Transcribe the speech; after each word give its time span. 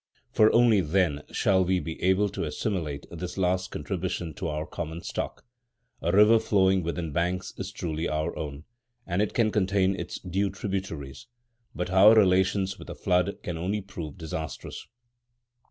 For 0.31 0.51
only 0.51 0.81
then 0.81 1.21
shall 1.29 1.63
we 1.63 1.79
be 1.79 2.01
able 2.01 2.27
to 2.29 2.43
assimilate 2.43 3.05
this 3.11 3.37
last 3.37 3.69
contribution 3.69 4.33
to 4.33 4.47
our 4.47 4.65
common 4.65 5.03
stock. 5.03 5.45
A 6.01 6.11
river 6.11 6.39
flowing 6.39 6.81
within 6.81 7.11
banks 7.11 7.53
is 7.57 7.71
truly 7.71 8.09
our 8.09 8.35
own, 8.35 8.63
and 9.05 9.21
it 9.21 9.35
can 9.35 9.51
contain 9.51 9.95
its 9.95 10.17
due 10.17 10.49
tributaries; 10.49 11.27
but 11.75 11.91
our 11.91 12.15
relations 12.15 12.79
with 12.79 12.89
a 12.89 12.95
flood 12.95 13.37
can 13.43 13.59
only 13.59 13.79
prove 13.79 14.17
disastrous. 14.17 14.87